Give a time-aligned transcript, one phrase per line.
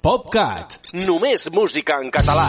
[0.00, 0.78] PopCat.
[0.96, 2.48] Només música en català.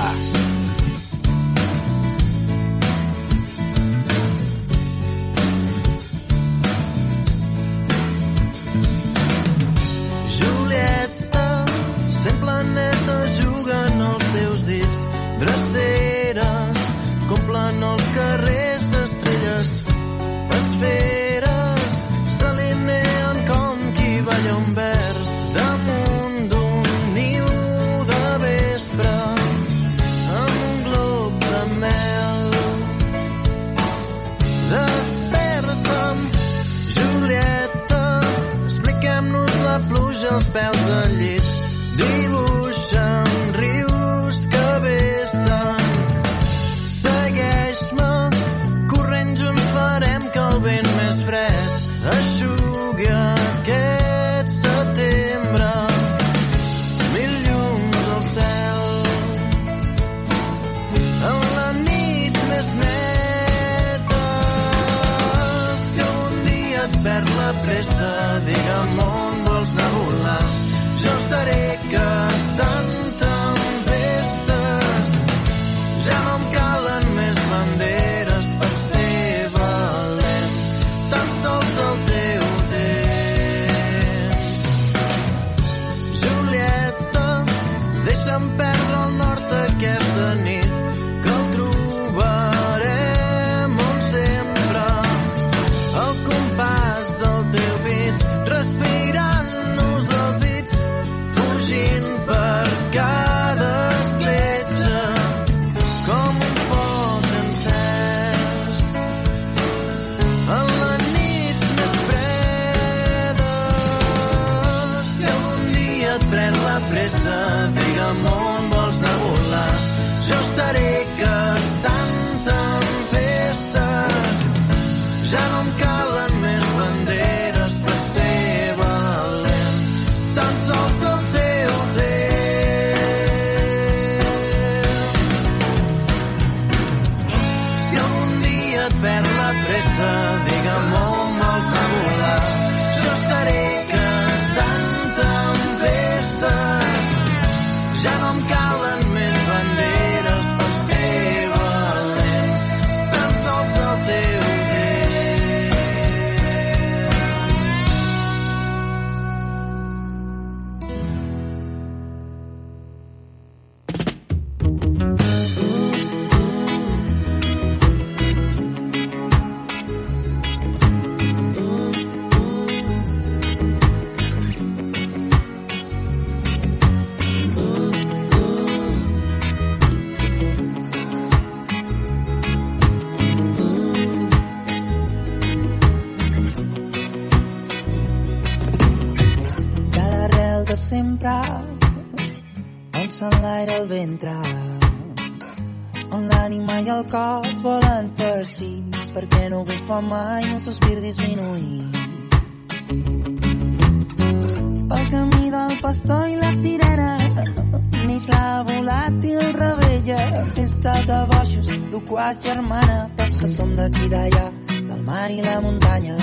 [213.71, 216.15] Som d'aquí d'allà del mar i la muntanya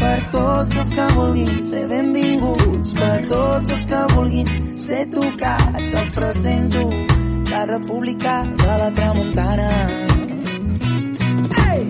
[0.00, 4.48] per tots els que vulguin ser benvinguts, per tots els que vulguin
[4.78, 6.84] ser tocats, els presento
[7.50, 9.70] la República de la Tramuntana.
[11.58, 11.84] Hey!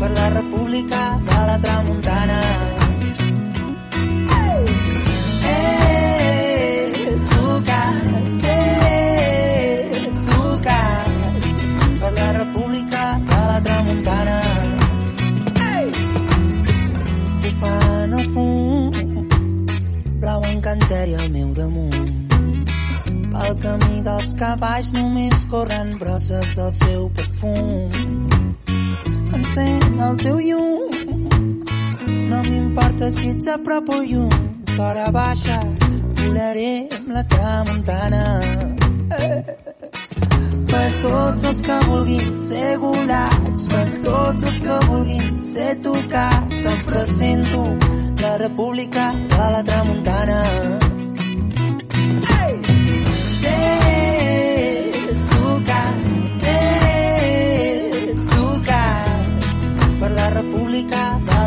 [0.00, 2.59] Per la República de la Tramuntana.
[24.40, 27.90] Cavalls només corren brosses del seu perfum.
[29.36, 30.94] Encén el teu llum,
[32.30, 34.48] no m'importa si ets a prop o lluny,
[34.78, 35.60] fora baixa,
[36.22, 38.24] volaré amb la tramuntana.
[40.72, 46.86] Per tots els que vulguin ser volats, per tots els que vulguin ser tocats, els
[46.92, 47.64] presento
[48.24, 50.79] la República de la Tramuntana.
[60.88, 61.39] La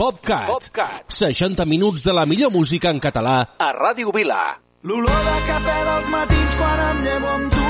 [0.00, 0.46] PopCat.
[0.46, 1.12] PopCat.
[1.12, 4.56] 60 minuts de la millor música en català a Ràdio Vila.
[4.88, 7.66] L'olor de cafè dels matins quan em llevo amb tu.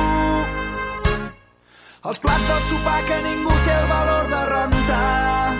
[2.10, 5.56] Els plats del sopar que ningú té el valor de rentar.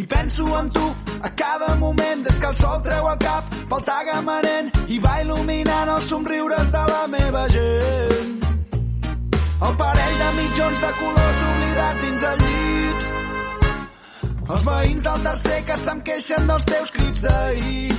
[0.00, 0.86] I penso en tu
[1.20, 5.92] a cada moment des que el sol treu el cap pel tagamanent i va il·luminant
[5.98, 8.48] els somriures de la meva gent.
[9.60, 13.07] El parell de mitjons de colors oblidats dins el llit.
[14.48, 17.96] Els veïns del tercer que se'm queixen dels teus crits d'ahir.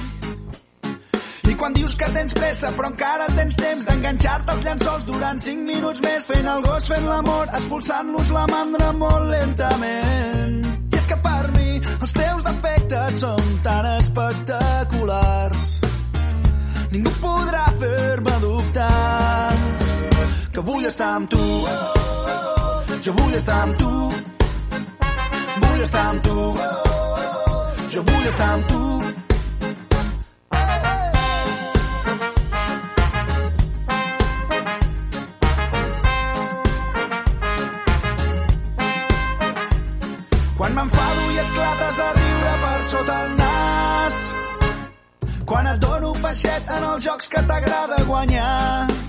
[1.50, 5.68] I quan dius que tens pressa però encara tens temps d'enganxar-te als llençols durant 5
[5.68, 10.58] minuts més fent el gos, fent l'amor, expulsant-los la mandra molt lentament.
[10.90, 15.70] I és que per mi els teus defectes són tan espectaculars
[16.92, 19.54] ningú podrà fer-me dubtar
[20.56, 21.46] que vull estar amb tu
[23.06, 23.94] jo vull estar amb tu
[25.80, 26.38] vull estar amb tu.
[27.94, 28.80] Jo vull estar amb tu.
[40.58, 44.18] Quan m'enfado i esclates a riure per sota el nas.
[45.46, 49.09] Quan et dono peixet en els jocs que t'agrada guanyar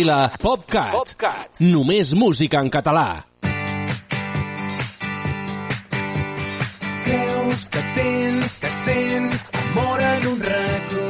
[0.00, 0.92] Vila, PopCat.
[0.94, 1.58] PopCat.
[1.60, 3.26] Només música en català.
[7.04, 11.04] Creus que tens, que sents, amor en un racó.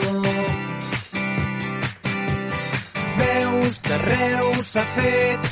[3.20, 5.49] Veus que Reus s'ha fet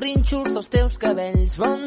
[0.00, 1.56] xorrinxos dels teus cabells.
[1.60, 1.79] Bon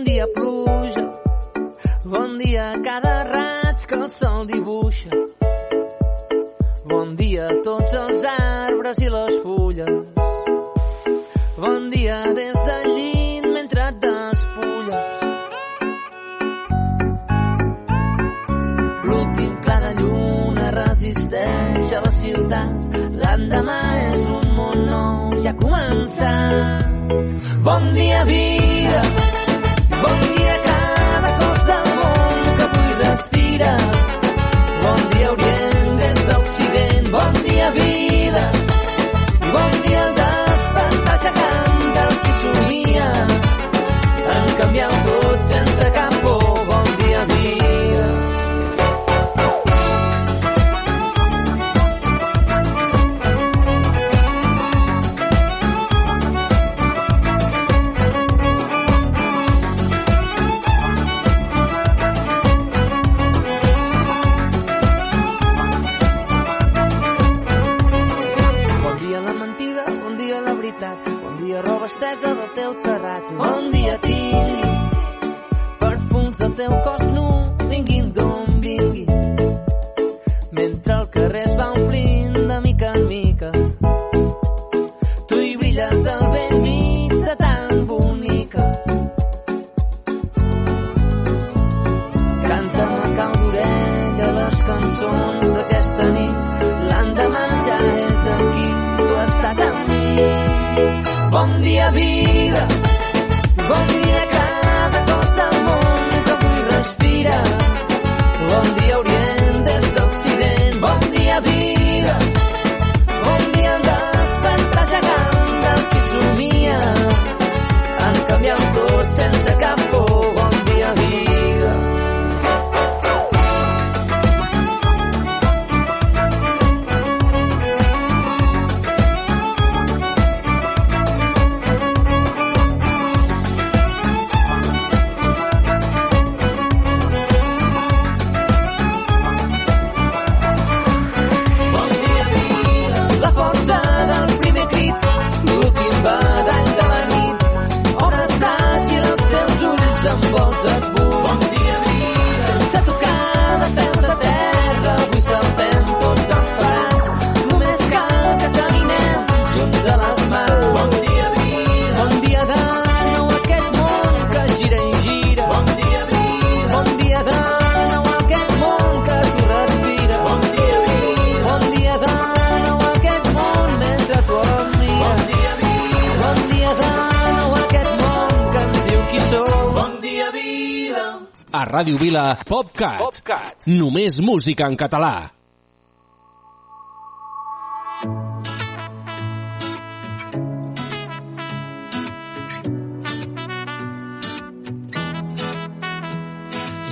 [182.45, 182.99] PopCat.
[182.99, 183.67] PopCat.
[183.67, 185.31] Només música en català.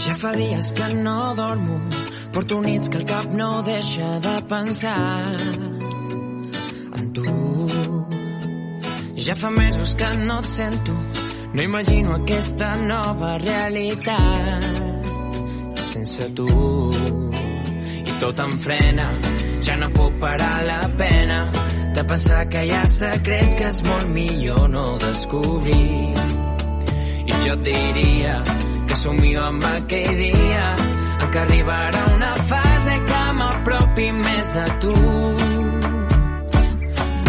[0.01, 1.77] Ja fa dies que no dormo,
[2.33, 4.97] porto nits que el cap no deixa de pensar
[6.97, 7.27] en tu.
[9.21, 10.95] Ja fa mesos que no et sento,
[11.53, 14.90] no imagino aquesta nova realitat
[16.05, 16.47] sense tu.
[18.09, 19.07] I tot em frena
[19.61, 21.39] ja no puc parar la pena
[21.95, 26.15] de pensar que hi ha secrets que és molt millor no descobrir.
[27.25, 28.39] I jo et diria
[28.87, 34.95] que somio amb aquell dia en què arribarà una fase que m'apropi més a tu.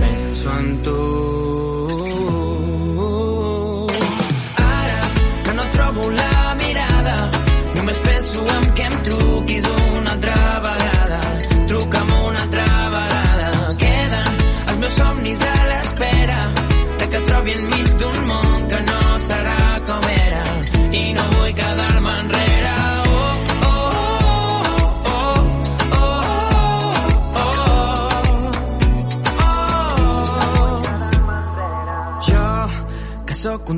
[0.01, 1.32] Penso en tu.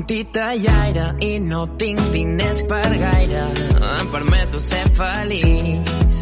[0.07, 3.43] titellaire i no tinc diners per gaire.
[3.99, 6.17] Em permeto ser feliç.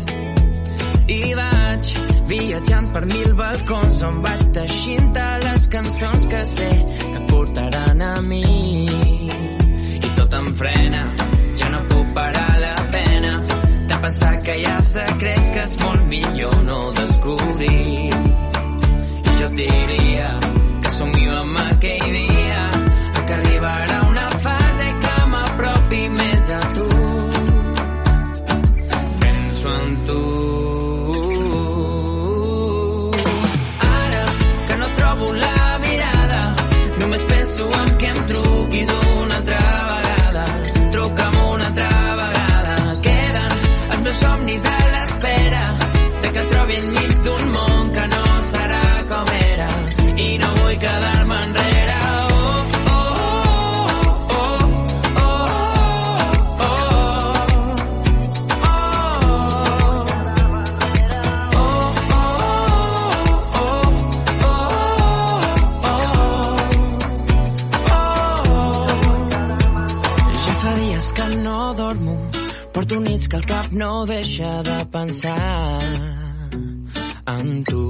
[1.13, 1.89] I vaig
[2.29, 8.13] viatjant per mil balcons on vaig teixint a les cançons que sé que portaran a
[8.21, 8.43] mi.
[9.99, 11.03] I tot em frena,
[11.59, 13.33] ja no puc parar la pena
[13.89, 18.13] de pensar que hi ha secrets que és molt millor no descobrir.
[19.23, 20.29] I jo diria
[20.83, 22.32] que somio amb aquell dia
[23.63, 23.92] llevar
[73.83, 75.79] no deixa de pensar
[77.35, 77.82] en tu.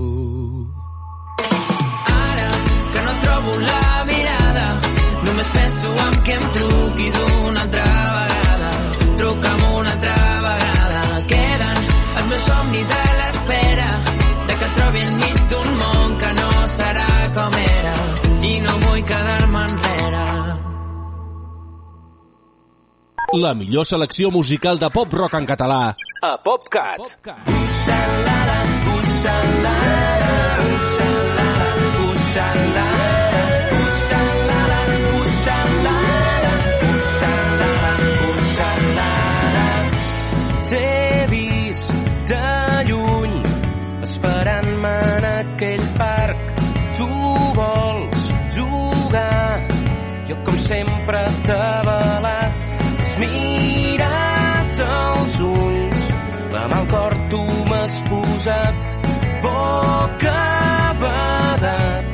[23.43, 25.77] La millor selecció musical de pop-rock en català
[26.23, 27.01] a PopCat.
[40.69, 41.93] T'he vist
[42.31, 42.47] de
[42.87, 43.37] lluny
[44.07, 46.57] esperant-me en aquell parc.
[46.95, 47.11] Tu
[47.59, 49.67] vols jugar,
[50.31, 51.82] jo com sempre t'he
[58.43, 58.75] posat
[59.41, 60.43] boca
[60.99, 62.05] badat.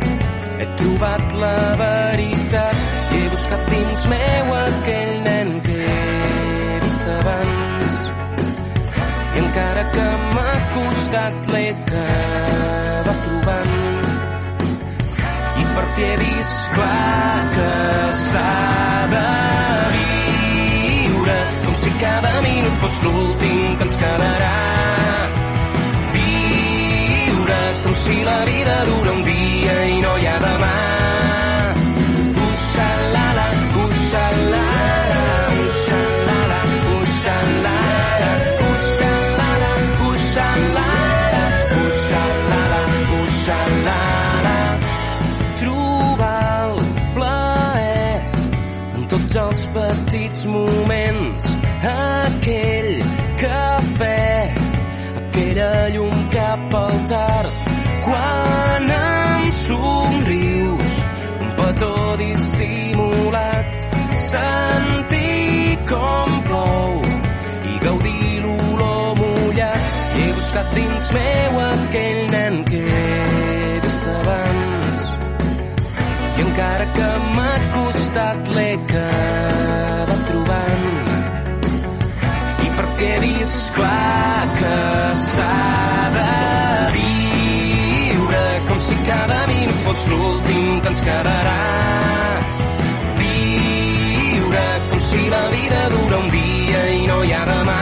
[0.59, 2.75] He trobat la veritat
[3.13, 7.97] he buscat dins meu aquell nen que he vist abans.
[9.33, 13.73] I encara que m'ha costat l'he acabat trobant.
[15.61, 17.71] I per fi he vist clar que
[18.21, 18.53] s'ha
[19.15, 19.25] de
[19.97, 24.59] viure com si cada minut fos l'últim que ens quedarà
[28.03, 30.73] si la vida dura un dia i no hi ha demà
[32.47, 33.47] Uxalala,
[33.85, 34.69] uxalala,
[46.69, 46.75] el
[47.15, 48.21] plaer
[48.95, 51.47] en tots els petits moments,
[51.91, 52.91] aquell
[53.41, 54.19] cafè,
[55.21, 57.48] aquella llum cap al tard,
[62.99, 63.65] dissimulat,
[64.13, 67.01] sentir com plou
[67.63, 69.81] i gaudir l'olor mullat.
[70.15, 75.11] He buscat dins meu aquell nen que he vist abans
[76.37, 80.87] i encara que m'ha costat l'he acabat trobant
[82.65, 84.77] i perquè he vist clar que
[85.25, 85.51] s'ha
[86.17, 86.29] de
[86.97, 91.59] viure com si cada minut fos l'últim que ens quedarà
[95.09, 97.79] si la vida dura un dia i no hi ha demà.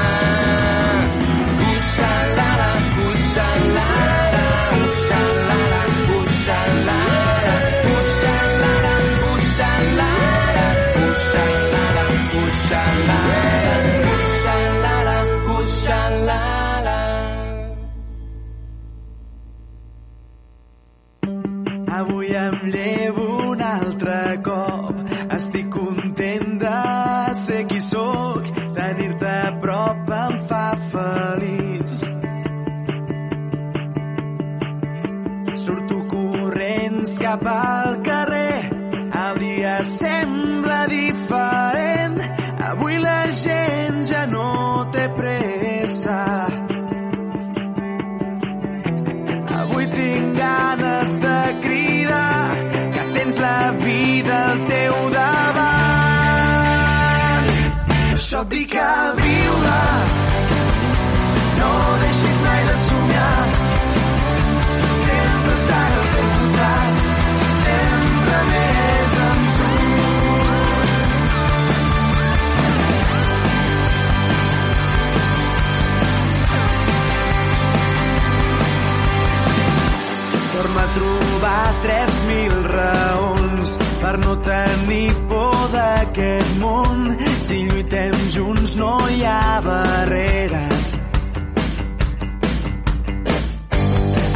[21.97, 24.99] Avui em llevo un altre cop.
[25.37, 26.56] Estic content
[27.89, 28.43] sóc.
[28.75, 31.93] Tenir-te a prop em fa feliç.
[35.63, 38.69] Surto corrents cap al carrer.
[39.17, 42.19] El dia sembla diferent.
[42.69, 44.49] Avui la gent ja no
[44.93, 46.19] té pressa.
[49.61, 52.53] Avui tinc ganes de cridar
[52.93, 55.36] que tens la vida al teu davant.
[58.37, 59.77] Això et dic a viure,
[61.57, 61.69] no
[62.01, 63.45] deixis mai de somiar.
[65.05, 66.93] Sempre estar al teu costat,
[67.63, 69.71] sempre més amb tu.
[80.53, 82.26] Torna a trobar 3.000
[88.35, 90.87] junts no hi ha barreres.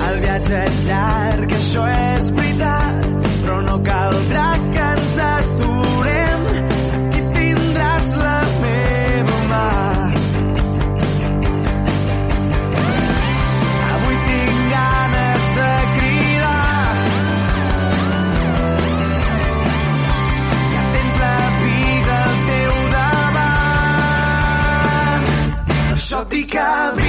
[0.07, 4.50] El viatge és llarg, això és veritat, però no caldrà
[26.51, 27.00] Chicago.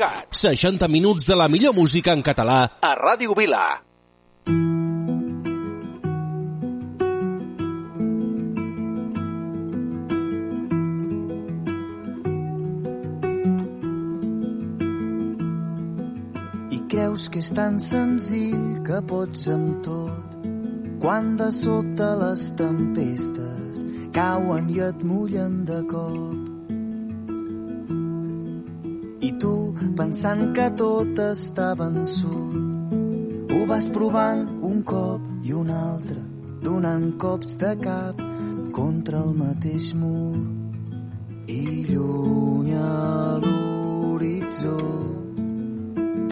[0.00, 0.34] PopCat.
[0.34, 3.82] 60 minuts de la millor música en català a Ràdio Vila.
[16.70, 20.38] I creus que és tan senzill que pots amb tot
[21.00, 23.84] quan de sobte les tempestes
[24.16, 26.49] cauen i et mullen de cop.
[30.00, 32.92] Pensant que tot està vençut,
[33.52, 36.16] ho vas provant un cop i un altre,
[36.64, 38.22] donant cops de cap
[38.72, 40.38] contra el mateix mur.
[41.52, 42.94] I lluny a
[43.44, 44.78] l'horitzó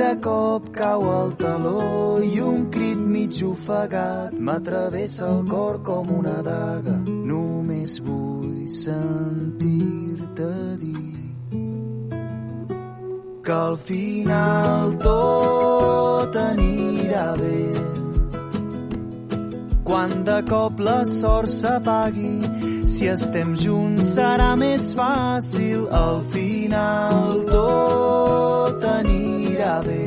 [0.00, 1.83] de cop cau el taló
[2.24, 6.96] i un crit mig ofegat m'atravessa el cor com una daga.
[7.35, 10.97] Només vull sentir-te dir
[13.48, 17.62] que al final tot anirà bé.
[19.88, 22.34] Quan de cop la sort s'apagui,
[22.92, 25.88] si estem junts serà més fàcil.
[26.02, 30.06] Al final tot anirà bé.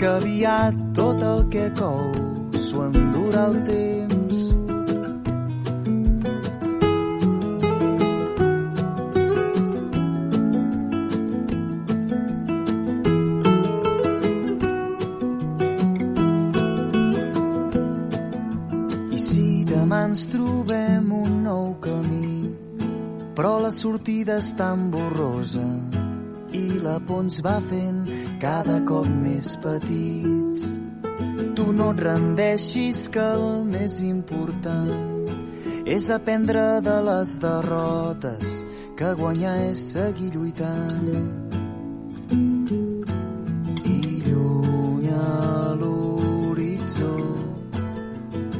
[0.00, 2.04] Que aviat tot el que cou
[2.56, 3.91] s'ho endurà el temps.
[23.82, 25.66] És tan borrosa
[26.54, 28.04] i la por ens va fent
[28.38, 30.60] cada cop més petits.
[31.56, 35.26] Tu no et rendeixis que el més important
[35.84, 38.62] és aprendre de les derrotes
[38.94, 41.10] que guanyar és seguir lluitant.
[43.82, 47.14] I lluny a l'horitzó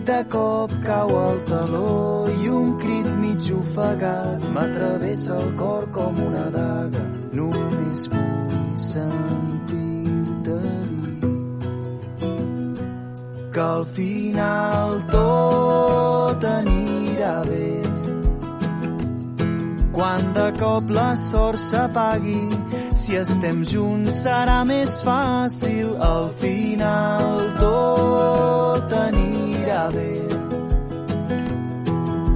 [0.05, 3.13] de cop cau el taló i un crit
[3.51, 7.03] ofegat m'atravessa el cor com una daga.
[7.33, 11.33] Només vull sentir-te dir
[13.53, 17.73] que al final tot anirà bé.
[19.93, 22.49] Quan de cop la sort s'apagui,
[23.03, 25.97] si estem junts serà més fàcil.
[26.01, 30.22] Al final tot anirà bé.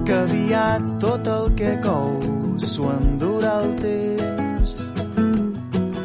[0.07, 2.13] Que aviat tot el que cou
[2.63, 4.75] s'ho endurà el temps.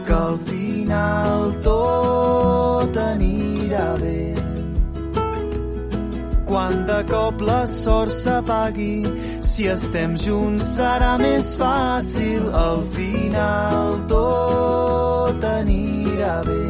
[0.08, 4.24] Que al final tot anirà bé.
[6.50, 9.06] Quan de cop la sort s'apagui,
[9.52, 12.50] si estem junts serà més fàcil.
[12.66, 16.68] Al final tot anirà bé.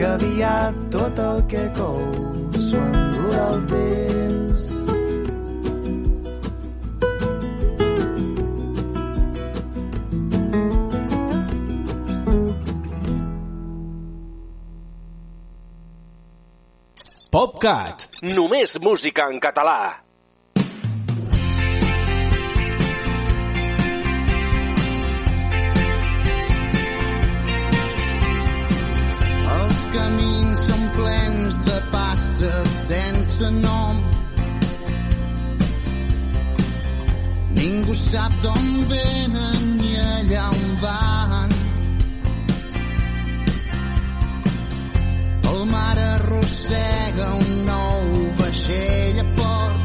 [0.00, 2.04] Que aviat tot el que cou
[2.56, 4.23] s'ho endurà el temps.
[17.34, 18.02] PopCat.
[18.30, 19.78] Només música en català.
[29.56, 34.02] Els camins són plens de passes sense nom.
[37.58, 41.33] Ningú sap d'on venen ni allà on van.
[45.74, 48.02] mare arrossega un nou
[48.40, 49.82] vaixell a port.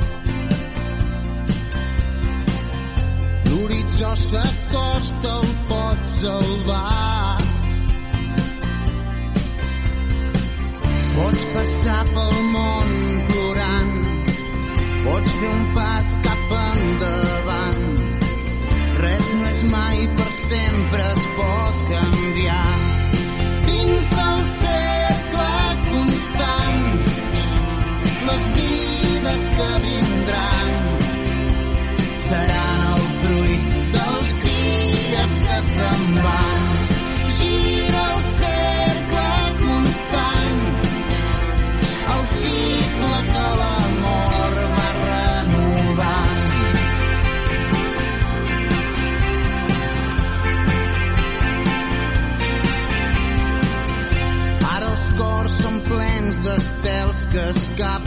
[3.50, 7.38] L'horitzó s'acosta el pot salvar.
[11.16, 12.94] Pots passar pel món
[13.32, 13.96] plorant
[15.04, 17.86] pots fer un pas cap endavant.
[19.00, 20.99] Res no és mai per sempre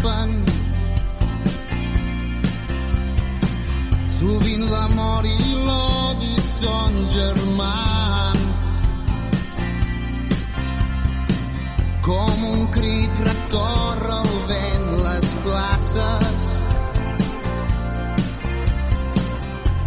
[0.02, 0.44] s'agafen.
[4.18, 8.64] Sovint l'amor i l'odi són germans.
[12.02, 16.50] Com un crit recorre el vent les places.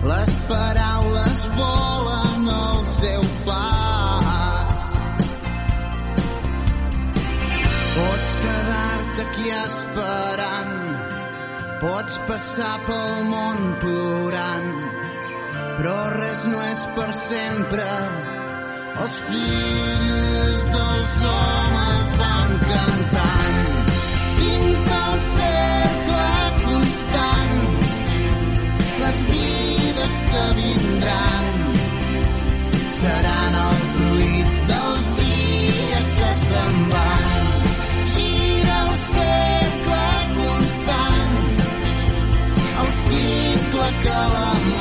[0.06, 3.55] Les paraules volen al seu pas.
[9.16, 10.74] estat aquí esperant.
[11.80, 14.70] Pots passar pel món plorant,
[15.78, 17.86] però res no és per sempre.
[19.04, 23.60] Els fills dels homes van cantant
[24.40, 26.30] dins del cercle
[26.64, 27.56] constant
[29.04, 31.50] les vides que vindran
[33.02, 37.35] seran el fruit dels dies que se'n van
[44.04, 44.75] kalah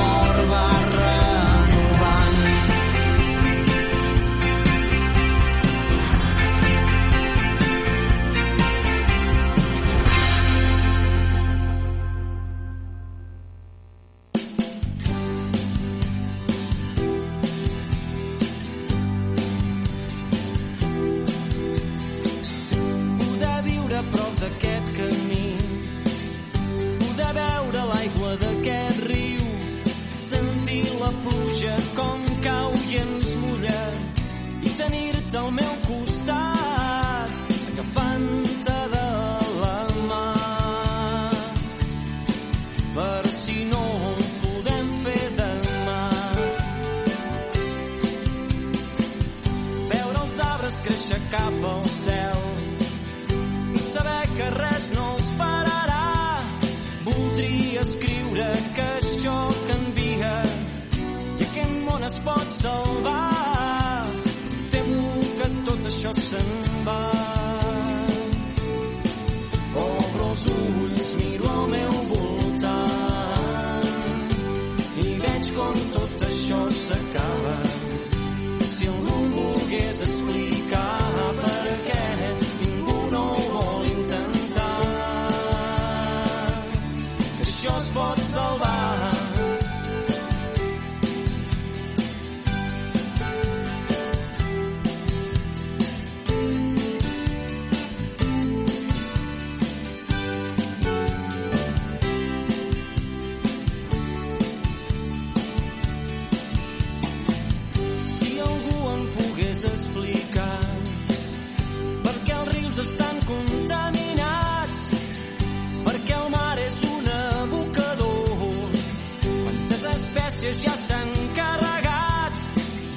[120.15, 122.35] espècies ja s'han carregat.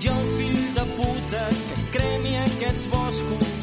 [0.05, 3.58] I el fill de puta que cremi aquests boscos.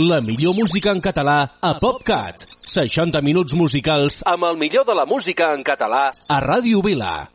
[0.00, 2.44] La millor música en català a PopCat.
[2.70, 7.26] 60 minuts musicals amb el millor de la música en català a Ràdio Vila.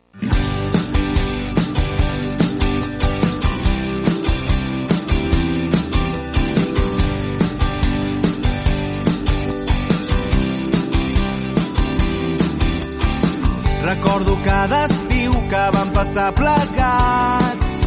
[13.83, 17.85] Recordo cada estiu que vam passar plegats.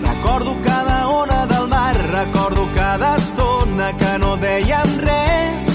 [0.00, 0.93] Recordo cada
[1.84, 5.66] mar, recordo cada estona que no dèiem res.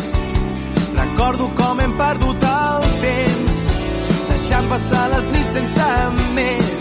[0.99, 3.59] Recordo com hem perdut el temps,
[4.29, 5.89] deixant passar les nits sense
[6.37, 6.71] més,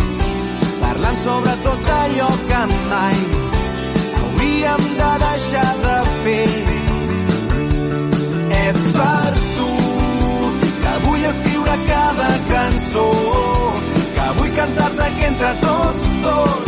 [0.83, 2.63] parlant sobre tot allò que
[2.93, 3.19] mai
[4.23, 6.49] hauríem de deixar de fer.
[8.63, 9.71] És per tu
[10.85, 13.07] que vull escriure cada cançó,
[14.17, 16.68] que vull cantar-te que entre tots dos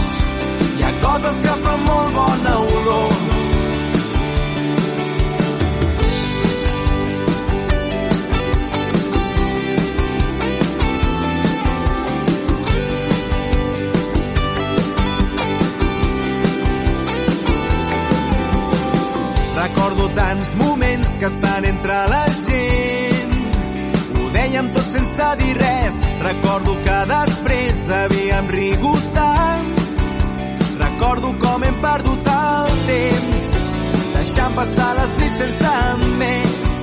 [21.81, 23.31] entre la gent.
[24.21, 26.01] Ho dèiem tot sense dir res.
[26.21, 29.71] Recordo que després havíem rigut tant.
[30.83, 33.47] Recordo com hem perdut el temps,
[34.17, 35.73] deixant passar les nits sense
[36.21, 36.77] més,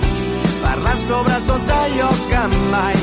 [0.66, 2.44] parlant sobre tot allò que
[2.74, 3.00] mai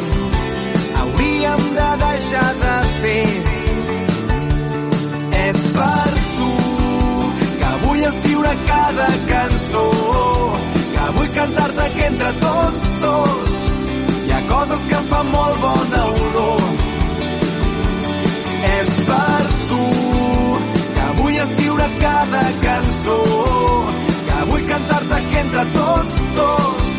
[1.02, 3.32] hauríem de deixar de fer.
[5.44, 6.52] És per tu
[7.62, 9.88] que vull escriure cada cançó,
[11.24, 13.52] vull cantar-te que entre tots dos
[14.26, 16.64] hi ha coses que em fan molt bona olor.
[18.70, 19.84] És per tu
[20.96, 23.18] que vull escriure cada cançó,
[24.28, 26.92] que vull cantar-te que entre tots dos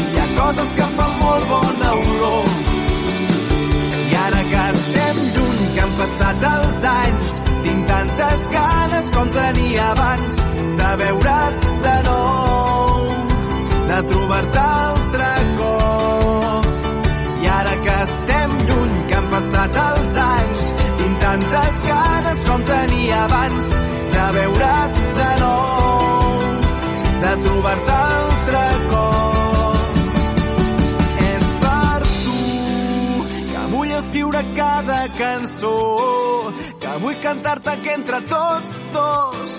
[0.00, 2.52] hi ha coses que em fan molt bona olor.
[4.02, 9.90] I ara que estem lluny, que han passat els anys, tinc tantes ganes com tenia
[9.94, 10.38] abans
[10.82, 12.87] de veure't de nou,
[14.02, 16.66] trobar-te altre cop.
[17.42, 20.68] I ara que estem lluny, que han passat els anys,
[21.00, 23.72] tinc tantes ganes com tenia abans
[24.14, 26.38] de veure't de nou,
[27.24, 30.00] de trobar-te altre cop.
[31.28, 32.40] És per tu
[33.52, 35.76] que vull escriure cada cançó,
[36.84, 39.56] que vull cantar-te que entre tots dos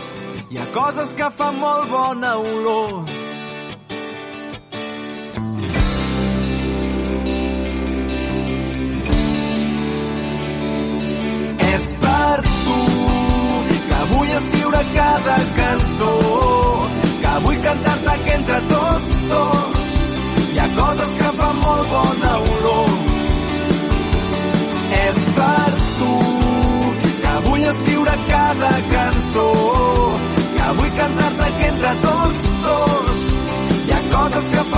[0.50, 3.09] hi ha coses que fan molt bona olor.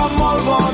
[0.01, 0.70] Coses que fan molt bona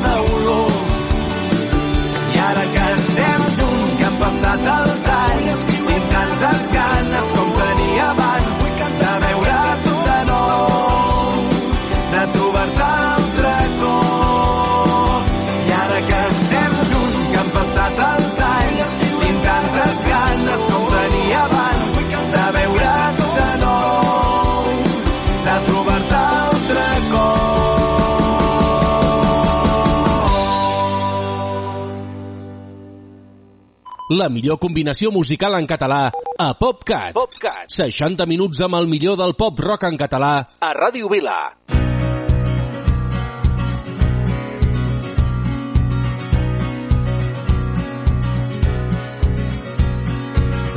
[34.18, 36.08] La millor combinació musical en català
[36.42, 37.12] a PopCat.
[37.14, 37.68] PopCat.
[37.70, 41.36] 60 minuts amb el millor del pop rock en català a Ràdio Vila.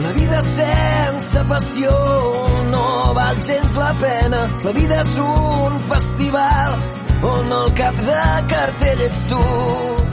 [0.04, 1.96] La vida sense passió
[2.74, 2.84] no
[3.16, 4.44] val gens la pena.
[4.68, 6.78] La vida és un festival
[7.32, 8.22] on el cap de
[8.52, 10.09] cartell ets tu.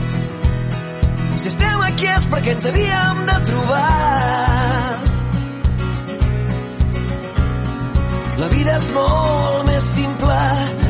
[1.38, 5.04] Si estem aquí és perquè ens havíem de trobar.
[8.38, 10.38] La vida és molt més simple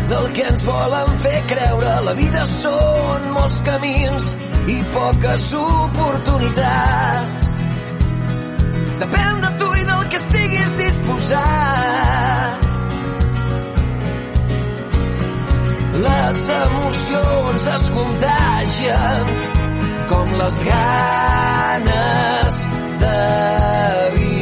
[0.08, 1.92] del que ens volen fer creure.
[2.06, 4.30] La vida són molts camins
[4.72, 7.52] i poques oportunitats.
[9.04, 12.66] Depèn de tu i del que estiguis disposat.
[16.08, 19.66] Les emocions es contagien
[20.08, 22.58] com les ganes
[23.04, 23.16] de
[24.16, 24.37] viure.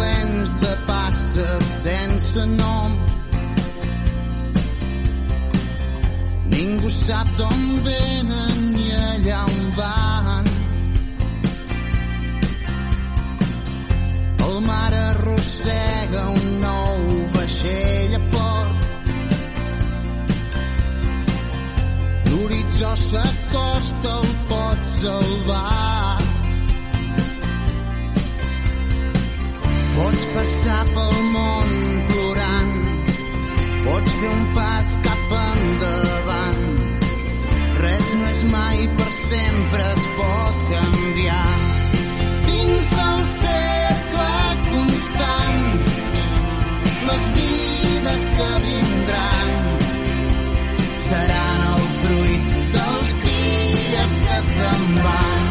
[0.00, 2.90] Plens de passes sense nom.
[6.52, 10.50] Ningú sap d'on venen ni allà on van.
[14.48, 16.98] El mar arrossega un nou
[17.36, 18.78] vaixell a port.
[22.30, 25.99] L'horitzó s'acosta, el pot salvar.
[30.00, 31.72] Pots passar pel món
[32.08, 32.70] plorant,
[33.84, 36.62] pots fer un pas cap endavant.
[37.80, 41.42] Res no és mai per sempre, es pot canviar.
[42.48, 44.32] Dins del cercle
[44.70, 45.68] constant,
[47.10, 49.54] les vides que vindran
[51.10, 55.49] seran el fruit dels dies que se'n van.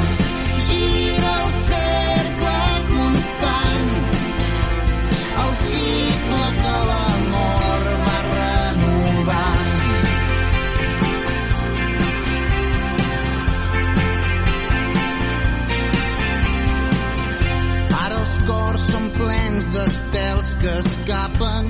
[20.61, 21.67] Que escapen.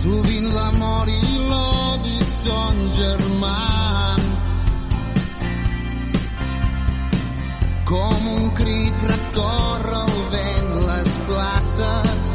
[0.00, 4.48] Sovint l'amor i l'odi són germans.
[7.90, 12.32] Com un crit recorre el vent les places.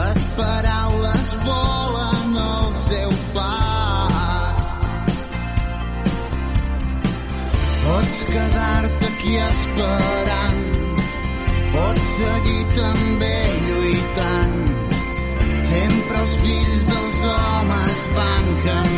[0.00, 4.70] Les paraules volen al seu pas.
[7.84, 10.58] Pots quedar-te aquí esperant,
[11.72, 14.58] pots seguir també lluitant.
[15.68, 18.93] Sempre els fills dels homes van canviant.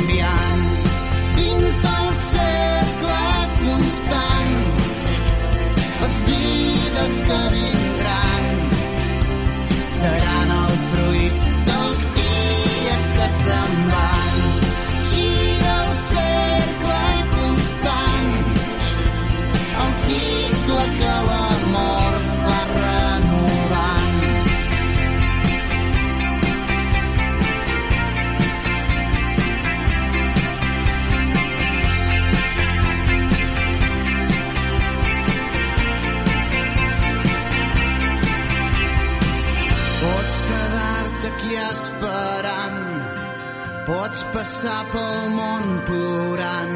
[44.67, 46.73] Passar pel món plorant,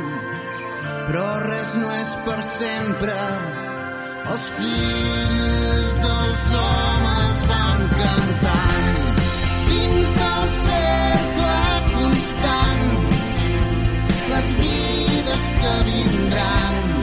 [1.08, 3.16] però res no és per sempre.
[4.30, 9.00] Els fills dels homes van cantant.
[9.72, 11.58] Dins del cercle
[11.96, 12.86] constant
[14.36, 16.99] les vides que vindran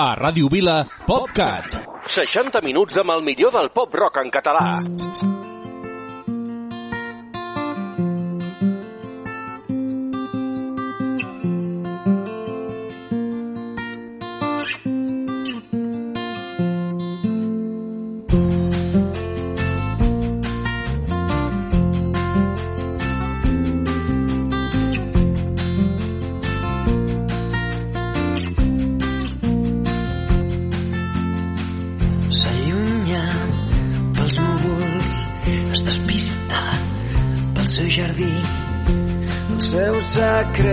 [0.00, 1.97] A Ràdio Vila, PopCat.
[2.08, 5.27] 60 minuts amb el millor del pop rock en català.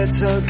[0.06, 0.45] Secrets el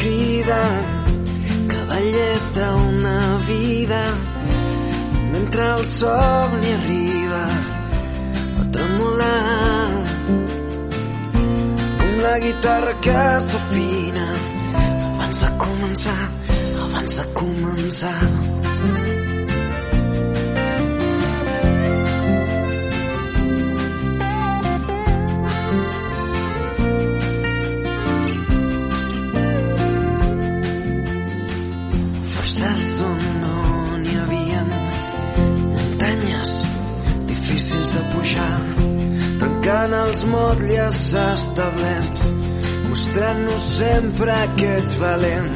[44.05, 45.55] sempre que ets valent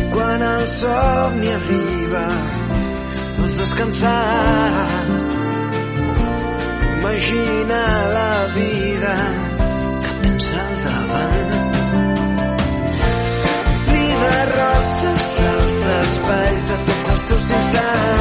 [0.00, 2.24] i quan el somni arriba
[3.38, 4.84] vols descansar
[6.98, 7.80] imagina
[8.16, 9.16] la vida
[10.04, 11.52] que tens al davant.
[13.72, 18.11] Omplir de roses els espais de tots els teus instants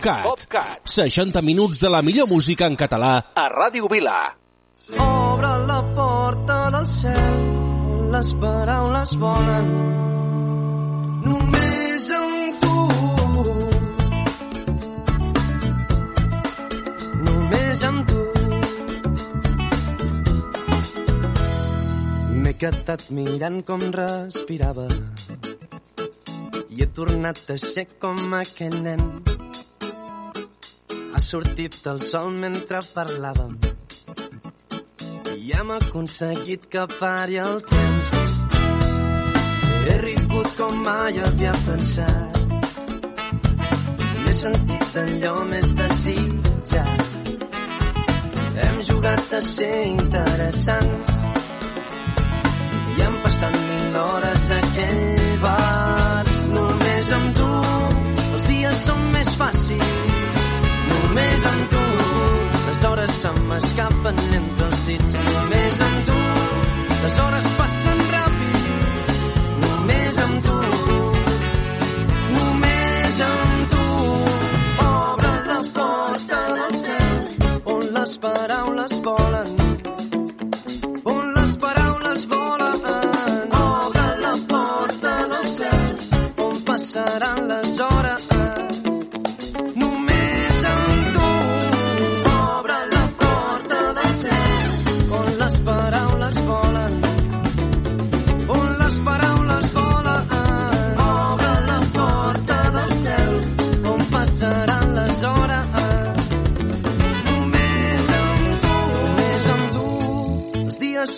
[0.00, 0.22] PopCat.
[0.24, 0.80] PopCat.
[0.84, 4.32] 60 minuts de la millor música en català a Ràdio Vila.
[4.96, 7.42] Obre la porta del cel
[7.92, 9.68] on les paraules volen.
[11.26, 12.76] Només amb tu.
[17.28, 18.22] Només amb tu.
[22.40, 24.88] M'he quedat mirant com respirava
[26.70, 29.06] i he tornat a ser com aquell nen.
[31.12, 33.56] Ha sortit el sol mentre parlàvem
[35.40, 38.12] i hem aconseguit que pari el temps.
[39.88, 42.38] He rigut com mai havia pensat.
[44.22, 47.02] M'he sentit allò més desitjat.
[48.66, 51.16] Hem jugat a ser interessants
[52.92, 56.36] i hem passat mil hores a aquell bar.
[56.54, 57.50] Només amb tu
[58.28, 59.99] els dies són més fàcils.
[61.10, 61.78] Només amb tu
[62.66, 65.14] les hores se m'escapen entre els dits.
[65.28, 66.18] Només amb tu
[67.00, 69.10] les hores passen ràpid.
[69.64, 70.58] Només amb tu,
[72.36, 73.88] només amb tu.
[74.86, 77.18] Obre la porta del cel
[77.74, 79.50] on les paraules volen.
[81.14, 82.78] On les paraules volen.
[83.64, 87.99] Obre la porta del cel on passaran les hores.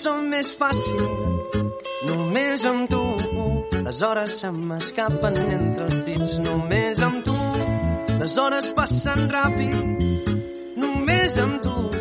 [0.02, 1.58] Són més fàcils.
[2.08, 3.02] Només amb tu.
[3.86, 6.32] Les hores se m'escapen entre els dits.
[6.46, 7.38] Només amb tu.
[8.22, 10.02] Les hores passen ràpid.
[10.82, 11.91] Només amb tu.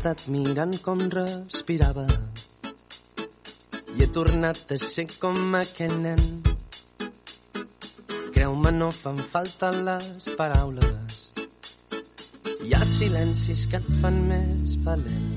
[0.00, 2.06] Estat mingant com respirava
[3.92, 6.22] i he tornat a ser com aquell nen.
[8.32, 11.20] Creu-me, no fan falta les paraules.
[12.64, 15.30] Hi ha silencis que et fan més valent.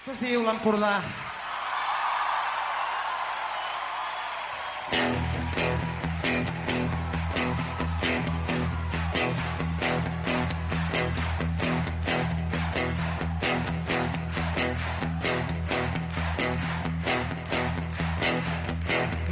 [0.00, 0.96] Això es diu l'Empordà.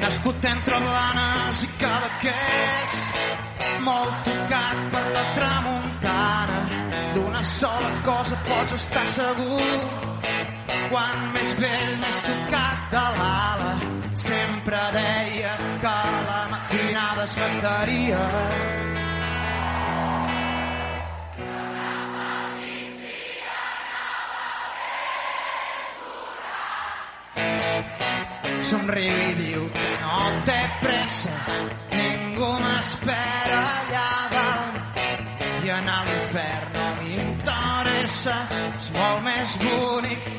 [0.05, 2.91] Nascut entre blanes i cadaqués,
[3.87, 6.59] molt tocat per la tramuntana.
[7.15, 9.71] D'una sola cosa pots estar segur,
[10.93, 13.73] quan més vell més tocat de l'ala.
[14.27, 15.99] Sempre deia que
[16.29, 18.25] la matinada es cantaria.
[28.65, 29.65] Somriu i diu
[30.03, 31.35] no té pressa,
[31.91, 35.03] ningú m'espera allà dalt.
[35.65, 40.34] I a l'infern no m'interessa, és molt més bonic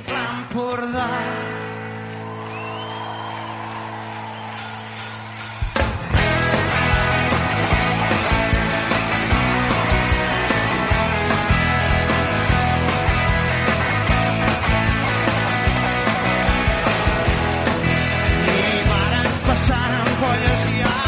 [20.56, 21.05] Yeah.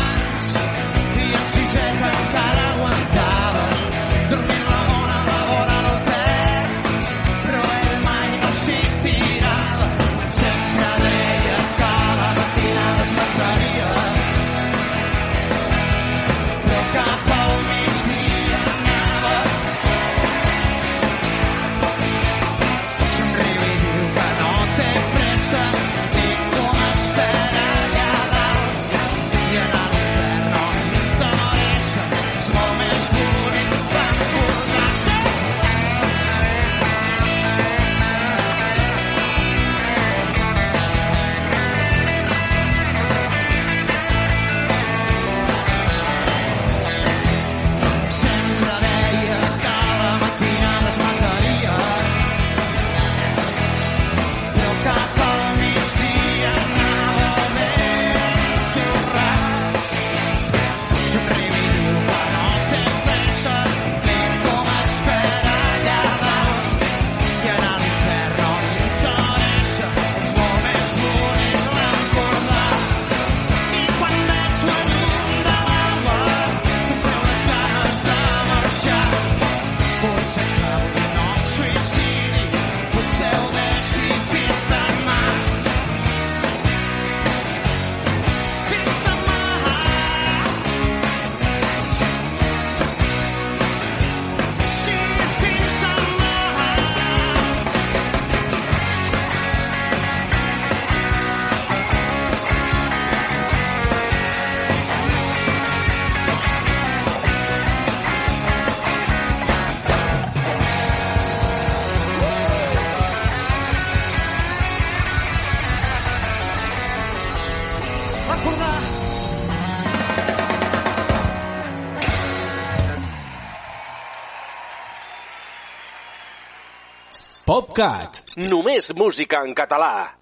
[127.77, 128.23] PopCat.
[128.49, 130.17] Només música en català.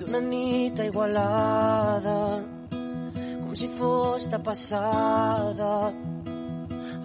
[0.00, 2.16] d'una nit a Igualada
[3.40, 5.72] com si fos de passada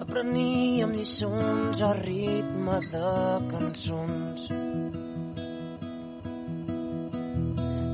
[0.03, 3.15] apreníem lliçons a ritme de
[3.51, 4.47] cançons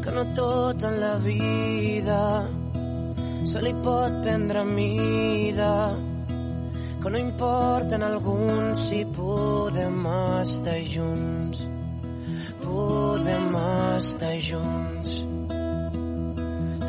[0.03, 2.21] que no tot en la vida
[3.51, 5.75] se li pot prendre mida
[7.01, 10.05] que no importa en alguns si podem
[10.41, 11.71] estar junts
[12.71, 13.49] podem
[13.97, 15.15] estar junts.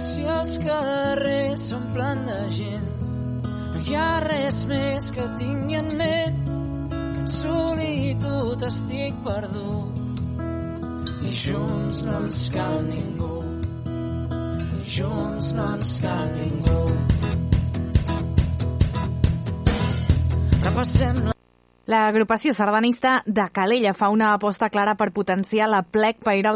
[0.02, 2.88] Si els carrers s'omplen de gent,
[3.72, 6.40] no hi ha res més que tingui en ment
[6.92, 10.00] que en solitud estic perdut.
[11.22, 13.36] I junts no ens cal ningú,
[14.96, 17.41] junts no ens cal ningú.
[21.92, 26.50] L'agrupació sardanista de Calella fa una aposta clara per potenciar la plec per ir al